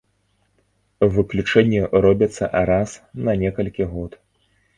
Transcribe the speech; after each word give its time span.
Выключэнні 1.17 1.81
робяцца 2.07 2.49
раз 2.71 2.89
на 3.29 3.37
некалькі 3.45 3.89
год. 3.95 4.11